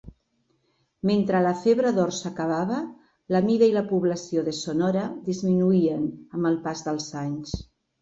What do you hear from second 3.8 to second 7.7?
població de Sonora disminuïen amb el pas dels anys.